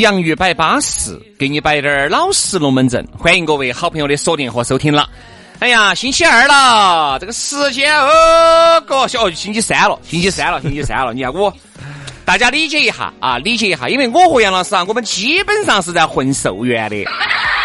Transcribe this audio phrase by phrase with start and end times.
[0.00, 3.06] 洋芋摆巴适，给你摆点儿老实龙门阵。
[3.18, 5.08] 欢迎各位好朋友的锁定和收听了。
[5.58, 11.12] 哎呀，星期二了，这个时间哦，哥，哦，星期三了，星期三了，星期三了。
[11.12, 11.52] 你看我，
[12.24, 17.04] 大家理解一下啊，理解一下，因为我和杨老师啊，我们基本上是在混寿元的。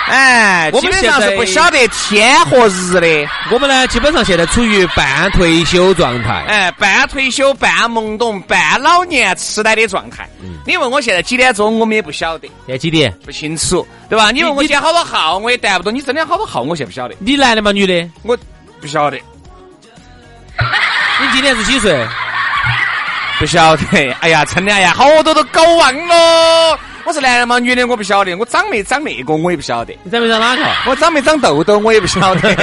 [0.07, 3.29] 哎，基本上是不晓得天和日的。
[3.49, 6.43] 我们呢，基本上现在处于半退休状态。
[6.47, 10.27] 哎，半退休、半懵懂、半老年痴呆的状态。
[10.65, 12.47] 你问我现在几点钟，我们也不晓得。
[12.65, 13.11] 现在几点？
[13.25, 14.31] 不清楚，对吧？
[14.31, 15.93] 你问我今天好多号，我也答不动。
[15.93, 17.15] 你真的好多号，我现在不晓得。
[17.19, 17.71] 你男的吗？
[17.71, 18.09] 女的？
[18.23, 18.37] 我
[18.81, 19.17] 不晓得。
[21.21, 22.05] 你今年是几岁？
[23.39, 24.11] 不晓得。
[24.19, 26.77] 哎呀，真的哎呀，好多都搞忘了。
[27.05, 27.59] 我是男的吗？
[27.59, 27.85] 女的？
[27.85, 28.33] 我不晓得。
[28.35, 29.35] 我长没长那个？
[29.35, 29.93] 我也不晓得。
[30.03, 30.63] 你长没长哪个？
[30.87, 31.77] 我长没长痘痘？
[31.79, 32.49] 我也不晓得。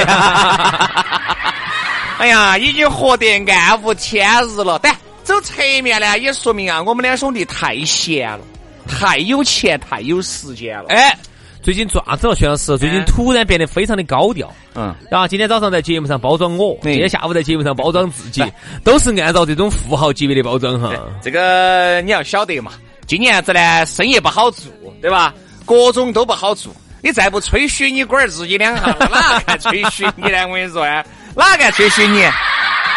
[2.18, 4.78] 哎呀，已经活得暗无天日了。
[4.82, 8.40] 但走侧面呢，也说明啊，我们两兄弟太闲了，
[8.88, 10.86] 太有钱，太有时间了。
[10.88, 11.14] 哎，
[11.62, 14.50] 最近爪子了，徐老师，最近突然变得非常的高调。
[14.74, 14.94] 嗯。
[15.10, 18.42] 然后今天早上在节目上包装我，今天下午在节目上包装自己，
[18.82, 20.92] 都是按照这种富豪级别的包装哈。
[21.22, 22.72] 这个你要晓得嘛。
[23.10, 24.70] 今年子呢，生意不好做，
[25.02, 25.34] 对吧？
[25.66, 26.72] 各种都不好做。
[27.02, 30.46] 你再不吹嘘你龟儿自己两下，哪敢 吹嘘你呢？
[30.46, 31.04] 我跟你说啊，
[31.34, 32.22] 哪敢吹嘘你？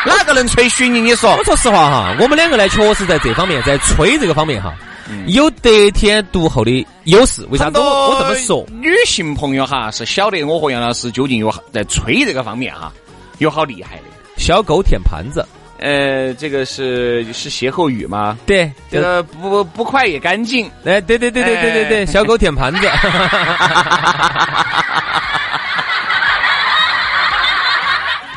[0.06, 1.02] 哪个能吹嘘你？
[1.02, 1.36] 你说？
[1.36, 4.72] 我说实话哈，我们两个呢，确实在这方面，在吹这个方面哈，
[5.26, 7.44] 有得天独厚的优势。
[7.50, 8.64] 为啥子我我这么说？
[8.70, 12.94] 女性朋友哈是晓得我和杨老师究竟有在吹这个方面哈
[13.40, 14.04] 有好厉害的，
[14.38, 15.44] 小狗舔盘子。
[15.84, 18.38] 呃，这个是是歇后语吗？
[18.46, 20.66] 对，这个不不快也干净。
[20.86, 22.80] 哎，对对对对对对对，小狗舔盘子。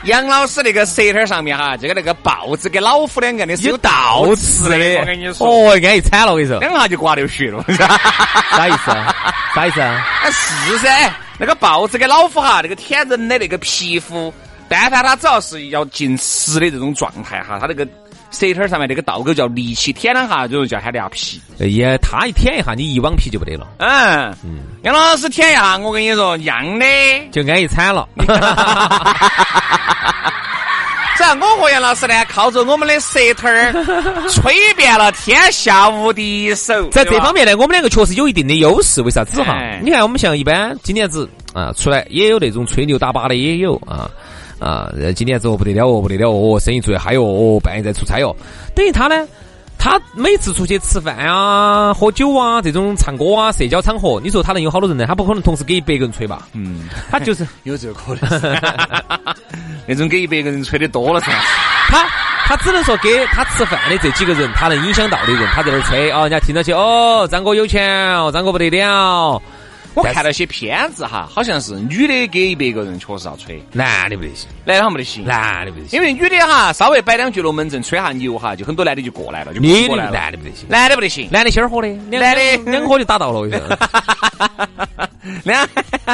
[0.07, 4.77] 杨老师那个舌头上面哈，这个那个豹子跟老虎两个的是有倒刺的。
[5.01, 7.65] 我跟你说，哦，安逸惨了，我跟你说，两下就刮流血了。
[8.51, 9.15] 啥意思啊？
[9.55, 10.05] 啥意思啊？
[10.31, 14.35] 是噻，那个豹子跟老虎哈，那个舔人的那个皮肤。
[14.69, 17.87] 但凡他只要是要进食的这种状态哈，他那个
[18.31, 21.41] 舌头上面那个倒钩叫力气舔两下，就是叫他的皮。
[21.59, 23.67] 也，他一舔一下，你一网皮就不得了。
[23.79, 26.85] 嗯嗯，杨老师舔一下，我跟你说，一样的，
[27.31, 28.09] 就安逸惨了。
[31.17, 33.73] 这样，我和杨老师呢，靠着我们的舌头儿，
[34.29, 36.91] 吹遍了天下无敌手。
[36.91, 39.01] 在这方面呢，我们两个确实有一定的优势。
[39.01, 39.57] 为啥子哈？
[39.83, 44.11] 你看，我们像一般今年子啊出来，也有那种吹牛打靶的，也有啊。
[44.59, 48.35] 啊，今年子哦不得了哦不得了哦，生意做得嗨哦，半夜在出差哦。
[48.75, 49.27] 等于他呢，
[49.79, 55.05] 他每次出去吃饭啊、喝酒啊、这种唱歌啊、社交场合，你说他能有好多人呢？
[55.07, 56.49] 他不可能同时给一百个人吹吧？
[56.55, 58.57] 嗯，他就是 有这个可能。
[59.87, 61.27] 那种给一百个人吹的多了噻。
[61.89, 62.05] 他
[62.47, 69.41] 他只能说给他吃饭的这几个人，他能影响到的人，他在那儿吹哦，人家听到起哦，张哥有钱哦，张哥不得了。
[69.97, 80.11] 我看到些片子哈，好像是女的给一百个人确实要吹，男的不得行，男的没得行，男的不得行，因为女的哈稍微摆两句龙门阵，吹下牛哈，就很多男的就过来了，就过来了。
[80.11, 82.57] 男的不得行，男的不得行，男的心儿火的，男的。
[82.71, 83.49] 两火就打到了，
[85.45, 85.67] 两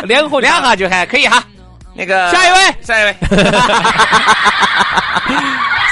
[0.04, 1.44] 两火两下就还可以哈。
[1.94, 3.14] 那个下一位，下一位，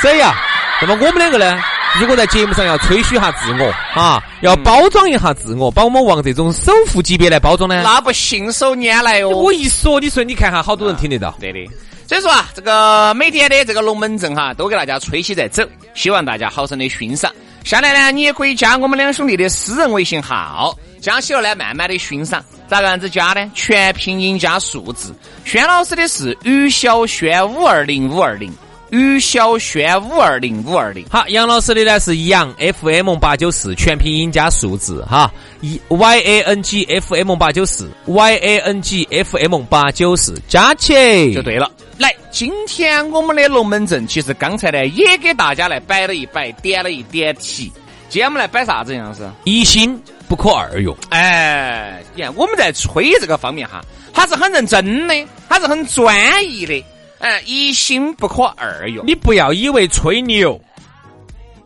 [0.00, 0.32] 谁呀？
[0.80, 1.60] 那么我们两个呢？
[1.98, 3.68] 如果在节目上要吹嘘下自我
[4.00, 9.30] 啊，要包装一下自我，把我们往这种首富级别来包装呢，那不信手拈来哦。
[9.30, 11.34] 我一说，你说你看哈，好多人听得到。
[11.40, 11.68] 对的，
[12.06, 15.62] 所以说啊，这个每天的这个龙门阵哈，都给大家吹起在走，
[15.94, 17.30] 希望大家好生的欣赏。
[17.64, 22.42] 下来呢，你也可以加我们两兄弟的私人微信号，加起了呢，慢慢的欣赏。
[22.68, 23.50] 咋个样子加呢？
[23.52, 25.12] 全拼音加数字。
[25.44, 28.50] 轩老师的是于小轩五二零五二零。
[28.90, 31.04] 于小轩五二零五二零。
[31.10, 39.62] 好，杨老师的呢是杨 FM 八九四全拼音加数字哈，一 Y A N G F M 八九四 Y A N G F M
[39.62, 41.70] 八九四加起就对了。
[41.98, 47.70] 来，今天我们的龙门阵其实刚才呢也给大家来摆了一摆，点了一点题。
[48.08, 49.28] 今天我们来摆啥子杨老师？
[49.44, 49.96] 一心
[50.28, 50.96] 不可二用。
[51.10, 55.14] 哎，你看我们在吹这个方面哈，他是很认真的，
[55.48, 56.12] 他是很专
[56.44, 56.84] 一的。
[57.20, 59.06] 哎，一心不可二用。
[59.06, 60.60] 你不要以为吹牛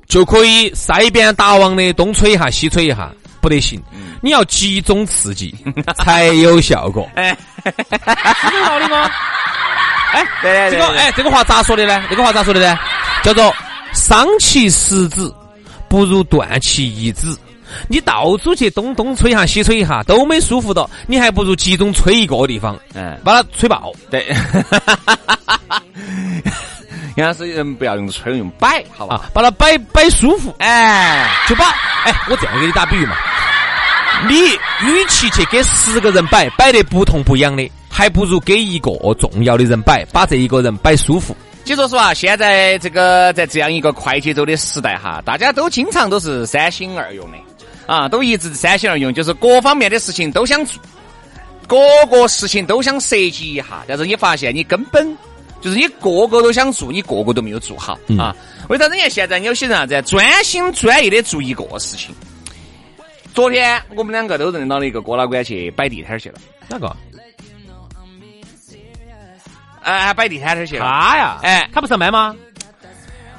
[0.07, 3.11] 就可以塞边打王的东吹一下西吹一下，
[3.41, 3.83] 不得行。
[4.21, 5.55] 你要集中刺激
[6.03, 7.09] 才有效果。
[7.15, 9.11] 哎，是这个道理吗？
[10.13, 12.05] 哎，对这个哎，这个话咋说的呢？
[12.11, 12.79] 这个话咋说的呢？
[13.23, 13.55] 叫做
[13.93, 15.33] 伤其十指，
[15.89, 17.35] 不如断其一指。
[17.89, 23.93] 你到处去东东吹一下西吹一下都没舒服到，你还不如集中吹一个地方，嗯，把它吹爆。
[24.11, 24.27] 对，
[27.17, 29.31] 杨老师人不要用吹，用摆，好吧？
[29.33, 31.67] 把它摆摆舒服，哎，就把
[32.05, 33.17] 哎，我这样给你打比喻嘛，
[34.29, 34.35] 你
[34.87, 41.37] 与其去给十个人摆，摆得不痛不痒的，还不如给一个重要的人摆，把这一个人摆舒服。
[41.65, 47.39] 其实说实话，现在这个在这样一个快节奏的时代哈，大家都经常都是三心二用的。
[47.87, 50.83] 啊，都一直三心二用，就是各方面的事情都想做，
[51.67, 51.77] 各
[52.07, 55.17] 个事情都想设计一下，但是你发现你根本
[55.61, 58.35] 就是你个个都想做，你个个都没有做好啊。
[58.69, 62.15] 为啥人家现在有些人啥子专心专意的做一个事情？
[63.35, 66.37] 昨天我们两个都认到了一个哥老倌去摆地摊去了，
[66.69, 66.97] 哪个？
[69.83, 70.87] 哎，摆地摊去了。
[70.87, 72.35] 他呀，哎，他不上班吗？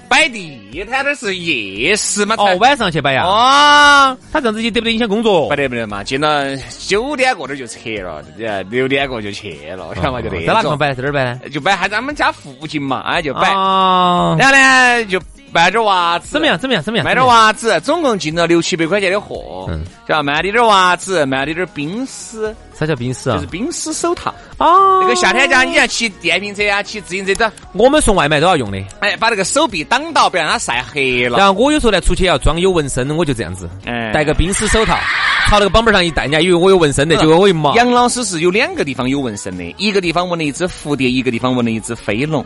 [0.07, 2.35] 摆地摊的是夜市嘛？
[2.37, 3.25] 哦，晚上去摆呀？
[3.25, 5.47] 啊，他这样子就得不得影响工作？
[5.49, 8.23] 不得不得嘛，进了九点过点就撤了，
[8.69, 10.21] 六点过就去了，晓得嘛？
[10.21, 10.93] 就在哪个摆？
[10.93, 11.39] 在哪儿摆呢？
[11.51, 13.41] 就摆还在他们家附近嘛，哎就摆。
[13.49, 15.19] 然后呢就。
[15.55, 16.59] 卖点袜子，怎么样？
[16.59, 16.83] 怎么样？
[16.83, 17.05] 怎么样？
[17.05, 22.53] 卖点袜子，总共进了六七百块钱的货，嗯，叫卖的点袜子，卖的点冰丝。
[22.77, 23.35] 啥叫冰丝啊？
[23.35, 24.35] 就是冰丝手套。
[24.57, 28.77] 哦，那个夏天家你像骑电瓶车啊，骑自行车走，我们送外卖都要用的。
[28.99, 31.37] 哎，把那个手臂挡到，不让它晒黑了。
[31.37, 34.99] 然后我有时候呢出去要装有纹身，我就这样子，哎，戴个冰丝手套，
[35.47, 37.73] 朝那个绑板上一戴，人家以为我有纹身的，结果我一毛。
[37.75, 42.45] 杨老师是有两个地方有纹身的，一个地方纹了一只蝴蝶，一个地方纹了一只飞龙。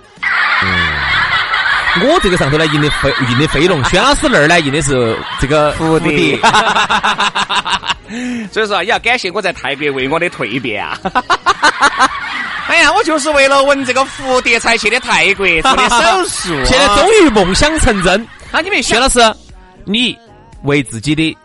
[0.64, 1.19] 嗯。
[2.04, 6.38] 我这个上头呢印的飞印的飞龙，轩老师那儿呢印的是这个蝴蝶。
[8.52, 10.98] 所以说也要感谢我在泰国为我的蜕变啊！
[12.68, 15.98] 哎呀，我就是为了纹这个蝴蝶才去的泰国做的手
[16.28, 18.28] 术，现在终于梦想成真。
[18.52, 19.20] 那你们薛老师，
[19.86, 20.18] 你
[20.64, 21.38] 为自己的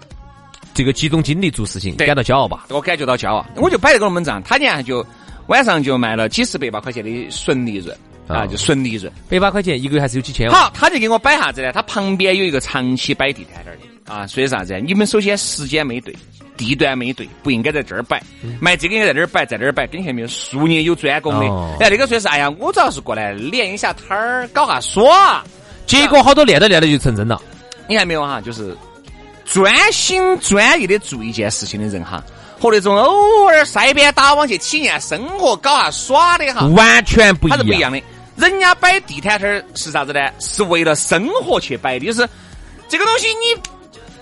[0.73, 2.65] 这个集中精力做事情感到骄傲吧？
[2.69, 5.05] 我感觉到骄傲，我就摆这个龙门阵，他年就
[5.47, 7.95] 晚上就卖了几十百把块钱的纯利润。
[8.27, 10.51] 啊，就纯利润，百把块钱一个月还是有几千。
[10.51, 11.73] 好，他就给我摆啥子呢？
[11.73, 14.79] 他旁边有一个长期摆地摊儿的啊，所以啥子？
[14.81, 16.17] 你们首先时间没对，
[16.57, 18.23] 地段没对，不应该在这儿摆，
[18.61, 21.85] 卖这个应该在这儿摆，在这儿摆，跟前面术业有专攻的。
[21.85, 25.45] 哎，那个说是，哎呀，我主要是过来练一下摊儿，搞下耍。
[25.87, 27.41] 结果好多练着练着就成真了。
[27.87, 28.41] 你看没有哈？
[28.41, 28.75] 就是
[29.45, 32.25] 专心专意的做一件事情的人哈。
[32.59, 37.59] 和那种偶尔塞边打网去体验生活、搞下耍的哈，完全不一样。
[37.59, 38.01] 它是不一样的。
[38.37, 40.21] 人家摆地摊摊儿是啥子呢？
[40.41, 42.29] 是为了生活去摆的，就是
[42.89, 43.61] 这个东西你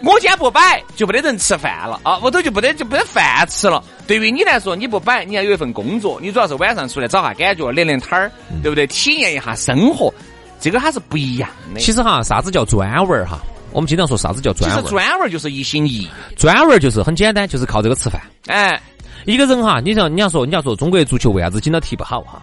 [0.09, 3.83] 我今天不摆就没得人吃饭了啊，屋头就不得就没得饭吃了。
[4.07, 8.31] 对于你来说，你不摆，你要有一份工作，你主要是晚上出来找下感觉，练练摊儿，
[8.63, 8.87] 对不对？
[8.89, 10.13] 体验一下生活，
[10.61, 11.81] 这个它是不一样的。
[11.81, 13.39] 其实哈，啥子叫专文儿哈？
[13.71, 14.83] 我们经常说啥子叫专文？
[14.83, 18.21] 其实专文就是一心一意，专文就是很简单，就是靠这个吃饭。
[18.49, 18.79] 哎，
[19.25, 22.43] 一个人哈，你像你要说你要说中国足球为啥子今朝踢不好哈？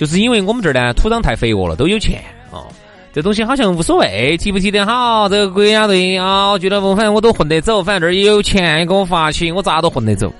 [0.00, 2.66] 就是因为我们这儿呢土壤太肥沃了，都有钱哦。
[3.12, 10.32] 这东西好像无所谓，踢不踢得好，这个国家队啊，俱乐部反正我都混得走，反正这儿也有钱给我发起，我咋都混得走。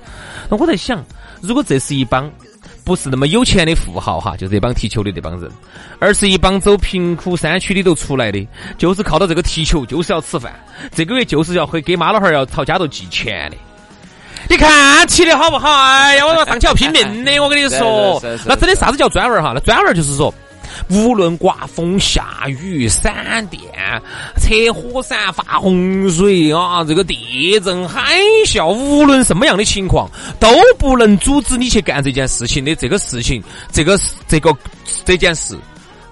[0.49, 1.05] 那我在想，
[1.41, 2.27] 如果这是一帮。
[2.83, 5.49] 不是那么有钱的富豪哈，就这帮踢球的这帮人，
[5.99, 10.51] 而是一帮走贫苦山区里头出来的，就是靠到这个踢球，就是要吃饭，
[10.91, 13.57] 这个月就是要回给妈老汉儿要朝家头寄钱的。
[14.49, 15.69] 你看起的好不好？
[15.71, 19.51] 哎呀，我上去要拼命的，我跟你说， 那真的啥子叫专文哈？
[19.53, 20.33] 那专文就是说。
[20.89, 23.61] 无论刮风下雨、闪电、
[24.37, 32.73] 车火伞、发洪水啊，这个地震、海啸，无论什么样的情况，都不能阻止你去干这件事情的。
[32.75, 34.55] 这个事情，这个这个
[35.03, 35.57] 这件事，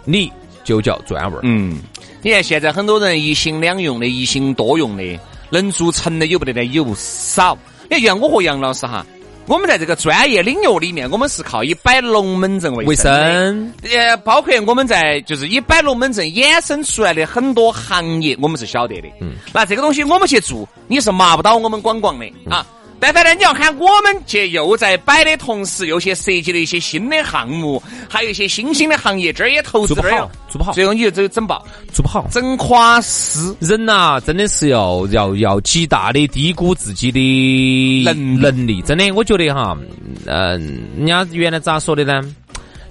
[0.03, 0.31] 你
[0.65, 1.39] 就叫专文。
[1.43, 1.79] 嗯，
[2.21, 5.19] 你看现在很多人一心两用的、一心多用的，
[5.49, 7.57] 能做成的有不得的有少。
[7.89, 9.05] 你看，像我和杨老师哈。
[9.47, 13.33] 我们在这个专业领域里面，我们是靠以摆龙门阵为卫生的。
[13.33, 19.07] 生，呃，包括我们在就是以摆龙门阵衍生出来的很多行业，我们是晓得的。
[19.21, 22.63] 嗯，那这个东西我们去做，你是麻不到我们广广的啊。
[22.99, 31.63] 但凡呢，你要喊我们去又在摆的同时，又去设计了一些新的项目，还有一些新兴的行业，这儿也投资，做不好这儿也，做不好，最后你就只有整爆，
[31.93, 32.27] 做不好。
[32.31, 33.55] 整垮死。
[33.59, 38.81] 人呐、真的是要要要极大的低估自己的能能力。
[38.81, 39.77] 真的，我觉得哈，
[40.25, 42.21] 嗯、人家原来咋说的呢？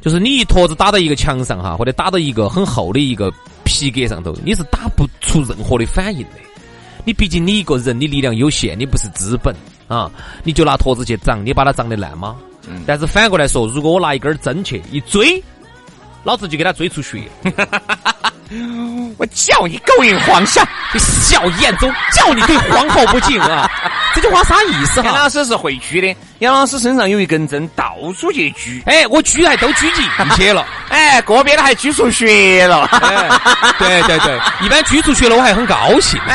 [0.00, 3.32] 就是你一坨子打到一个墙上哈，或者打到一个很厚的一个
[3.64, 6.36] 皮革上头，你是打不出任何的反应的。
[7.04, 9.52] 你毕竟你一个人，你力量有限，你不是资本
[9.88, 10.08] 啊，
[10.44, 12.36] 你就拿坨子去长，你把它长得烂吗？
[12.86, 15.42] 但是反过来说，如果我拿一根针去一追，
[16.24, 17.22] 老子就给他追出血。
[19.18, 23.70] 我叫你勾引皇上，你小眼中叫你对皇后不敬啊！
[24.14, 25.08] 这句话啥意思哈？
[25.08, 28.82] 杨老师是会狙的，杨老师身上有一根针，到处去狙。
[28.86, 30.02] 哎，我狙还都狙进
[30.34, 30.64] 去了。
[30.88, 32.86] 哎，个别的还狙出血了。
[32.86, 33.28] 哎，
[33.78, 36.18] 对对对，一般狙出血了，我还很高兴。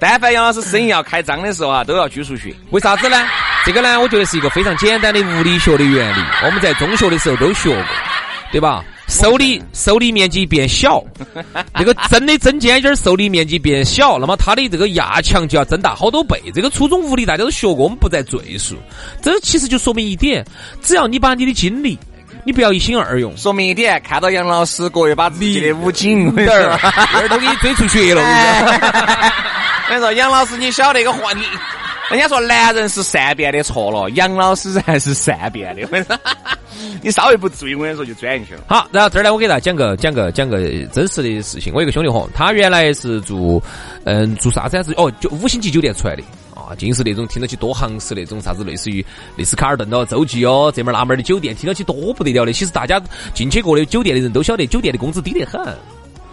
[0.00, 2.52] 但凡杨老师生意要开张的时候啊，都要狙出血。
[2.70, 3.24] 为啥子呢？
[3.64, 7.84] 这个呢，我觉得是一个非常简单的物理学的原理，我们在中学的时候都学过，
[8.50, 8.84] 对吧？
[9.08, 11.02] 受力受力面积变小，
[11.76, 16.40] 这个针的针尖尖受力面积变小，那么它的这个压强就要增大好多倍。
[16.54, 18.76] 这个初中物理大家都学过，我们不再赘述。
[19.20, 20.42] 这其实就说明一点，
[20.80, 21.98] 只要你把你的精力，
[22.44, 26.72] 你不要一心二用，说明一点，看到杨老师各位把自己的武警点儿
[27.14, 28.22] 儿都给你追出血了。
[28.22, 31.42] 我跟你说 杨老师，你晓得个话，你
[32.12, 35.82] 人家说男人是善变的，错了，杨老师才是善变的。
[35.82, 36.18] 我跟你说，
[37.02, 38.60] 你稍微不注意，我跟你说就钻进去了。
[38.68, 40.60] 好，然后这儿呢，我给大家讲个讲个讲个
[40.92, 41.72] 真实的事情。
[41.72, 43.62] 我有个兄弟伙，他原来是住
[44.04, 44.82] 嗯住啥子啊？
[44.82, 46.22] 是哦，就五星级酒店出来的
[46.54, 49.04] 啊，尽是那种听到起多行式那种啥子，类似于
[49.36, 52.52] 类似卡尔顿哦、洲际哦这门那门的酒店，听到起多不得了的。
[52.52, 53.00] 其实大家
[53.32, 55.60] 进去过的酒店的人都晓得，酒店的工资低得很。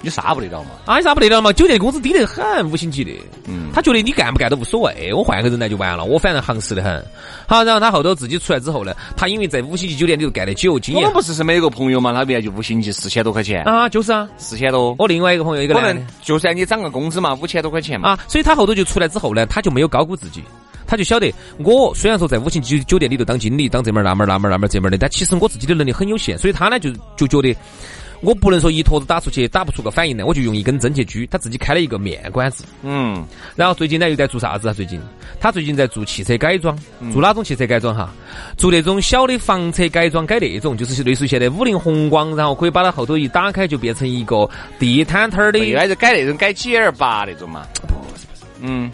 [0.01, 0.69] 你啥不得了嘛？
[0.85, 1.51] 啊，有啥不得了嘛？
[1.51, 3.11] 酒店工资低得很，五星级的。
[3.47, 7.05] 嗯，他觉得你干不干都无所谓，我换个人来就完了，我反正行实的很。
[7.47, 14.27] 好，然后他后头自己出来之后呢，他因为在五星级酒店里头干得久，经验我们不是是没有个朋友嘛，他原来就五星级四千多块钱，啊，就是啊。
[14.37, 14.95] 四千多。
[14.97, 16.13] 我另外一个朋友一个可能男的。
[16.21, 18.09] 就算你涨个工资嘛，五千多块钱嘛。
[18.09, 20.41] 啊，所以他后头就出来之后呢，他就没有高估自己，
[20.87, 27.55] 他就晓得我虽然说在五星级酒店里头当经理，当这门儿那门儿那门儿那门儿这门儿的，但其实我自己的能力很有限，所以他呢就就觉得。
[28.21, 31.27] 我不能说一坨子打出去打不出个反应来，我就用一根针去狙。
[31.29, 34.73] 他自己开了一个面馆子，嗯，然后最近呢又在做啥子啊？
[34.73, 34.99] 最近
[35.39, 36.77] 他最近在做汽车改装，
[37.13, 38.13] 做哪种汽车改装哈？
[38.57, 47.65] 做那种小的房车改装，改那种就是类似于现在五菱宏光，然后可以把它后头一打开就变成一个地摊摊儿的应该是改那种改 G 二八那种嘛。
[47.87, 48.91] 不是不是嗯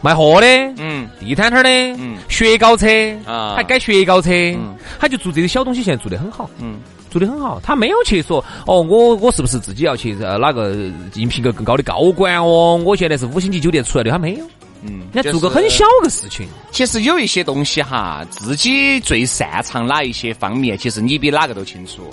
[0.00, 2.86] 卖货的，嗯，地摊摊儿的，嗯雪糕车
[3.26, 6.76] 啊还改雪糕车，嗯他就做这些小东西，现在做得很好，嗯，
[7.18, 7.60] 做的很好。
[7.62, 10.74] 他没有去说哦，我我是不是自己要去呃哪个
[11.14, 12.76] 应聘个更高的高管哦？
[12.84, 14.44] 我现在是五星级酒店出来的，他没有，
[14.82, 16.48] 嗯，人家做个很小个事情。
[16.72, 22.12] 其实有一些东西哈，自己最擅长哪一些方面，其实你比哪个都清楚。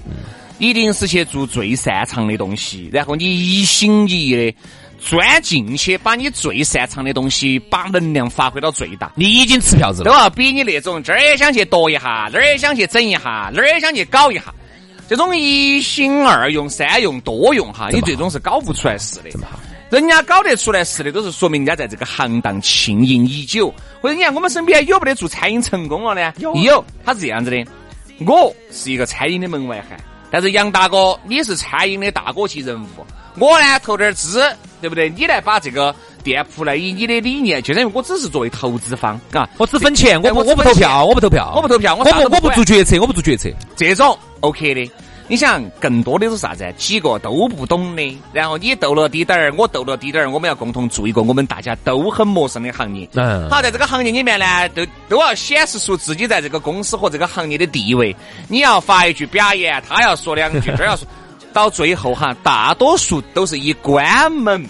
[0.59, 4.55] 一定是去做最擅长的东西，然后你一心一意的
[4.99, 9.11] 钻进去，把你最擅长的东西，把能量发挥到最大。
[9.15, 14.53] 你已经吃票子了都了，要比你那种这儿也想去夺一下，那儿也想去整一下，那儿也想去搞一下，
[15.11, 19.29] 这种一心二用、三用、多用哈，你最终是搞不出来事的。
[19.89, 23.73] 人家搞得出来事的，都是说明人家在这个行当经营已久。
[24.01, 26.31] 或者你看我们身边有没得做餐饮成功了呢？
[26.37, 27.57] 有有，他是这样子的。
[28.25, 29.99] 我是一个餐饮的门外汉，
[30.31, 32.87] 但是杨大哥你是餐饮的大哥级人物，
[33.37, 34.41] 我呢投点儿资，
[34.79, 35.09] 对不对？
[35.09, 43.49] 你来把这个店铺呢，以你的理念，就等于我只是作为投资方啊，我只分钱，我我我不投票，我不投票，我不投票我我不我不做决策，我不做决策。
[43.75, 44.91] 这种 OK 的。
[45.27, 46.69] 你想更多的是啥子？
[46.75, 53.07] 几个都不懂的，然后你斗了滴点儿，我斗了滴点儿，我们要共同做一个我们大家都很陌生的行业。
[53.13, 58.13] 嗯好，在这个行业里面呢，都都要显示出自己在这个公司和这个行业的地位。
[58.49, 61.07] 你要发一句表演，他要说两句，这儿要说，
[61.53, 64.61] 到最后哈，大多数都是以关门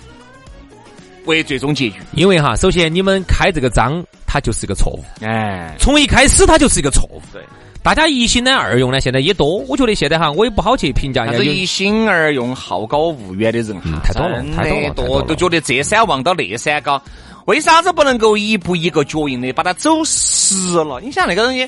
[1.25, 1.95] 为最终结局。
[2.11, 7.19] 因为哈，首先你们开这个章，它就是一个错误，哎，从一开始它就是一个错误。
[7.33, 7.41] 对。
[7.83, 9.57] 大家一心呢二用呢，现在也多。
[9.67, 17.01] 我觉得现在哈，我也不好去评价人家有但是一心二用、好高骛远的人哈，嗯太多了太多了太多了都觉得这山望到那山高。
[17.45, 21.01] 为啥子不能够一步一个脚印的把它走实了？
[21.01, 21.67] 你想那个东西，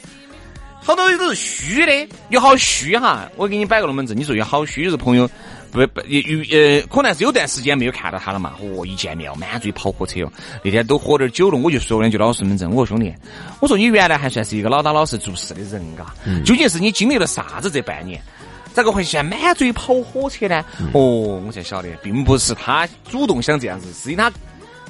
[0.80, 3.28] 好多都是虚的，有好虚哈。
[3.36, 5.28] 我给你摆个龙门阵，你说有好虚，就是朋友
[5.74, 8.54] 不不，呃，可能是有段时间没有看到他了嘛。
[8.62, 10.32] 哦，一见面哦，满嘴跑火车哦。
[10.64, 12.70] 那天都喝点酒了，我就说两句老实本真。
[12.70, 13.14] 我说兄弟，
[13.60, 16.14] 我说你原来还算是一个老打老实做事的人嘎，
[16.46, 18.22] 究竟是你经历了啥子这半年？
[18.74, 20.64] 咋个会现在满嘴跑火车呢？
[20.94, 24.32] 哦，我才晓得，并不是他主动想这样子，是因为他。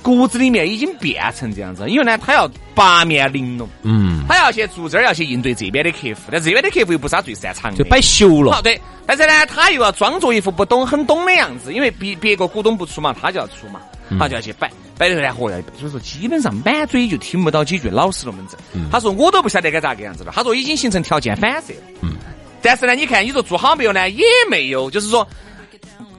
[0.04, 8.52] 骨子里面已经变成这样子，因为呢，他要八面玲珑，嗯，他要去做这儿，要去应对这边的客户，但这边的客户又不是他最擅长的，就摆熟了。
[8.52, 13.80] 好，对，但是呢，他又要装作一副不懂、很懂的样子，因为别别个股东不出嘛，他就要出嘛，
[14.20, 18.60] 他就要去摆，摆的然后要，所以说基本上满嘴就听不到几句老实龙门阵。
[18.92, 21.80] 他说我都不晓得该咋个样子了，他说已经形成条件反射了。
[22.02, 22.18] 嗯，
[22.62, 24.10] 但是呢，你看你说做好没有呢？
[24.10, 25.26] 也没有，就是说，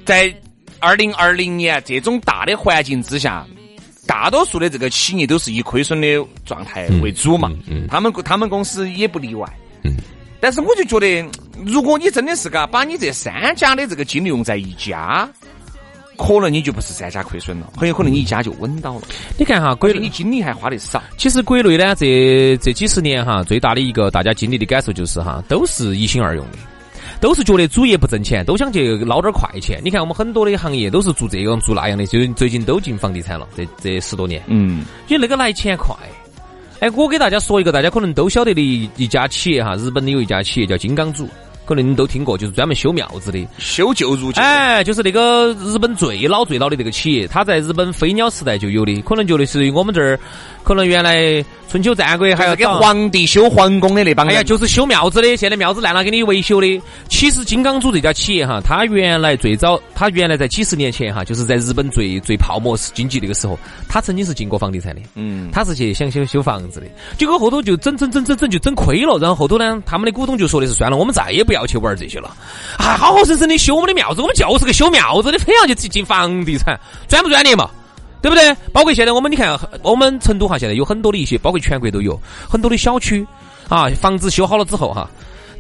[0.06, 0.34] 在
[0.80, 3.46] 二零二零年这种大的环境之下。
[4.06, 7.50] 大多数的这个企业都是以亏损的状态为主嘛，
[7.88, 9.48] 他们他们公司也不例外。
[10.40, 11.26] 但是我就觉得，
[11.64, 15.26] 如果你真的是嘎，把你这三家的这个精力用在一家，
[16.18, 19.02] 可能你就不是三家亏损了，很有可能你一家就稳到了。
[19.38, 21.02] 你看哈，国内你精力还花的少。
[21.16, 26.58] 其实国内呢，这这几十年哈，最大的一个大家经历的感受就是哈，都是一心二用的。
[27.20, 29.80] 都是觉得主业不挣钱，都想去捞点快钱。
[29.82, 33.48] 你看我们很多的行业都是做这样做那样的，就最近都进房地产了。
[33.56, 35.94] 这这十多年，嗯，因为那个来钱快。
[36.80, 41.26] 哎，我给大家说一个大家可能都晓得的一一家企业哈，日本的有一家企业叫金刚组，
[41.64, 44.42] 可能你都听过，就是专门修庙子的，修旧如旧。
[44.42, 50.18] 哎，就是那个日本最老最老的这个企业，它在日本飞鸟时代就有的，可能就类似于我们这儿。
[50.64, 55.36] 可能原来春秋战国还要给皇帝修皇宫的那帮人，哎呀，就是修庙子的。
[55.36, 56.82] 现在庙子烂了，给你维修的。
[57.08, 65.02] 其实金刚组这家企业哈，它原来最早，它原来在几十年前哈，就是在日本最最泡沫经济那个时候，它曾经是进过房地产的。
[65.14, 66.86] 嗯，它是去想修修房子的，
[67.18, 69.18] 结果后头就整整整整整就整亏了。
[69.18, 72.34] 然后后头呢，他们的股东就说的是算了，我们再也不要去玩这些了。
[72.78, 77.68] 啊，好好生生的修我们的庙子，我们就是个修庙子的，非要去进房地产，专不专业嘛？
[78.24, 78.56] 对不对？
[78.72, 83.22] 包括现在我们你看，我们成都哈现在有很多的一些，包括全国都有很多的小区
[83.68, 85.06] 啊，房子修好了之后哈，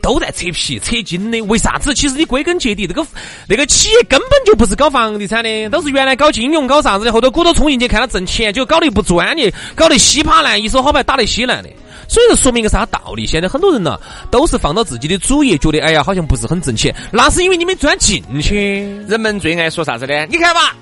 [0.00, 1.38] 都在扯皮扯筋的。
[1.42, 1.92] 为啥子？
[1.92, 3.06] 其实你归根结底，这个
[3.46, 7.12] 那个企业根本就不是搞房地产的，都是原来搞金融、搞啥子的。
[7.12, 11.68] 后头股东冲进去看他挣钱，就搞得不专业，搞得稀巴烂，一手好牌打得稀烂的。
[12.08, 13.26] 所以说，说明个啥道理？
[13.26, 14.00] 现在很多人呢，
[14.30, 16.94] 都是放到自己的主业，觉得哎呀，好像不是很挣钱。
[17.10, 18.80] 那是因为你没钻进去。
[19.06, 20.24] 人们最爱说啥子呢？
[20.30, 20.74] 你看吧。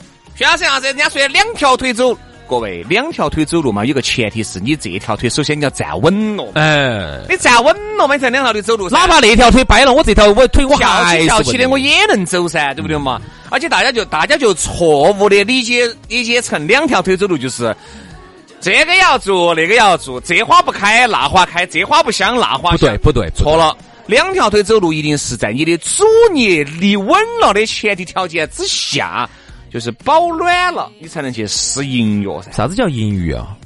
[0.42, 0.86] 徐老师，啥子？
[0.88, 6.50] 人家说两条腿走，各位两条腿走路嘛，有个前提是你这条腿首先你要站稳了。
[6.56, 8.90] 嗯，你站稳了嘛，才两条腿走路。
[8.90, 13.22] 哪怕那条腿掰了，我这条我腿我还翘起的，我也能走噻，对不对嘛？
[13.50, 17.72] 而且大家就大家就错误的理解理解成两条腿走路就是
[18.60, 22.78] 这个要做，那个要做，这花不开那花开，这花不香那花香。
[22.78, 23.76] 不对不对，错了。
[24.06, 29.30] 两条腿走路一定是在你的主业立稳了的前提条件之下。
[29.72, 32.52] 就是保暖了，你才能去试淫药噻。
[32.52, 33.56] 啥子叫淫药啊？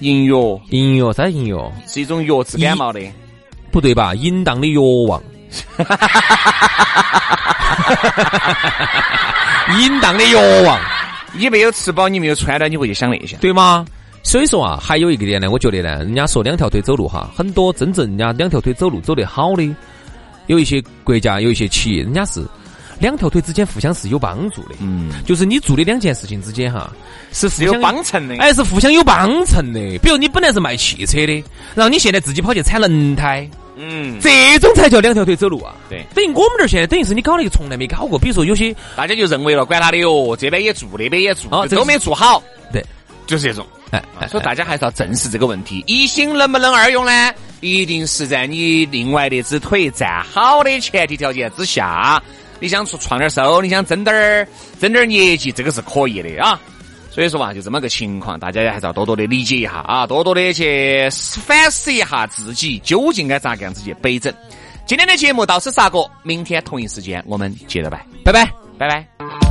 [0.00, 1.72] 淫药，淫药，啥淫药？
[1.86, 3.00] 是一种药治感冒的。
[3.70, 4.14] 不对吧？
[4.14, 5.22] 淫荡的药王。
[9.80, 10.78] 淫荡的药王。
[11.32, 13.86] 你没有吃饱，你没有穿暖，你会去想那些，对吗？
[14.22, 19.74] 所以说啊，还有一个点呢，我觉得呢，人家说两条腿走路哈，很多真正人家两条腿走路走得好的，
[20.46, 22.46] 有一些国家，有一些企业，人家是。
[23.00, 26.92] 两条腿之间互相是有帮助的，嗯，就是你做的两件事情之间哈，
[27.32, 29.80] 是是有帮衬的，哎，是互相有帮衬的。
[29.98, 35.74] 比如你本来是卖汽车的，然后你现在自己跑去产轮胎，嗯，这种才叫两条腿走路啊。
[35.88, 42.84] 对，等于我们这儿现在等于是你搞了一个从来没搞过，比如说有些大家就认为了，管他的哟，这边也做，那边也做，哦，都没做好，对，
[43.26, 43.66] 就是这种。
[43.90, 47.32] 哎，所以大家还是要正视这个问题，一心能不能二用呢？
[47.60, 52.22] 一定是在你另外那只腿站好的前提条件之下。
[52.60, 54.46] 你想出创点收，你想增点儿
[54.78, 56.60] 增点儿业绩，这个是可以的啊。
[57.10, 61.08] 所以说嘛，就这么个情况，大家还是要多多的理解一下啊，多多的去
[61.44, 64.32] 反思一下自己究竟该咋个样子去摆整。
[64.86, 68.44] 今天的节目到此杀过，明天同一时间我们接着拜，拜拜，
[68.78, 69.47] 拜拜。